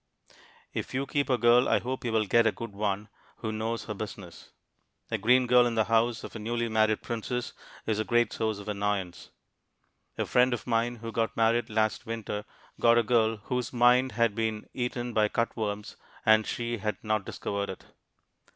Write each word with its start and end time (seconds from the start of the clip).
If 0.73 0.95
you 0.95 1.05
keep 1.05 1.29
a 1.29 1.37
girl 1.37 1.69
I 1.69 1.77
hope 1.77 2.03
you 2.03 2.11
will 2.11 2.25
get 2.25 2.47
a 2.47 2.51
good 2.51 2.73
one 2.73 3.07
who 3.35 3.51
knows 3.51 3.83
her 3.85 3.93
business. 3.93 4.49
A 5.11 5.19
green 5.19 5.45
girl 5.45 5.67
in 5.67 5.75
the 5.75 5.83
house 5.83 6.23
of 6.23 6.35
a 6.35 6.39
newly 6.39 6.67
married 6.69 7.03
princess 7.03 7.53
is 7.85 7.99
a 7.99 8.03
great 8.03 8.33
source 8.33 8.57
of 8.57 8.67
annoyance. 8.67 9.29
A 10.17 10.25
friend 10.25 10.55
of 10.55 10.65
mine 10.65 10.95
who 10.95 11.11
got 11.11 11.37
married 11.37 11.69
last 11.69 12.07
winter 12.07 12.45
got 12.79 12.97
a 12.97 13.03
girl 13.03 13.37
whose 13.43 13.71
mind 13.71 14.13
had 14.13 14.33
been 14.33 14.67
eaten 14.73 15.13
by 15.13 15.27
cut 15.29 15.55
worms 15.55 15.97
and 16.25 16.47
she 16.47 16.79
had 16.79 16.97
not 17.03 17.23
discovered 17.23 17.69
it. 17.69 17.85